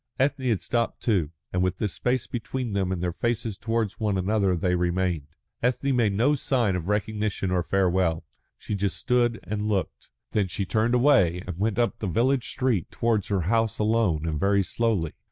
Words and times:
Ethne 0.17 0.47
had 0.49 0.63
stopped, 0.63 1.03
too, 1.03 1.29
and 1.53 1.61
with 1.61 1.77
this 1.77 1.93
space 1.93 2.25
between 2.25 2.73
them 2.73 2.91
and 2.91 3.03
their 3.03 3.11
faces 3.11 3.55
towards 3.55 3.99
one 3.99 4.17
another 4.17 4.55
they 4.55 4.73
remained. 4.73 5.27
Ethne 5.61 5.95
made 5.95 6.13
no 6.13 6.33
sign 6.33 6.75
of 6.75 6.87
recognition 6.87 7.51
or 7.51 7.61
farewell. 7.61 8.25
She 8.57 8.73
just 8.73 8.97
stood 8.97 9.39
and 9.43 9.69
looked. 9.69 10.09
Then 10.31 10.47
she 10.47 10.65
turned 10.65 10.95
away 10.95 11.43
and 11.45 11.59
went 11.59 11.77
up 11.77 11.99
the 11.99 12.07
village 12.07 12.49
street 12.49 12.89
towards 12.89 13.27
her 13.27 13.41
house 13.41 13.77
alone 13.77 14.25
and 14.27 14.39
very 14.39 14.63
slowly. 14.63 15.13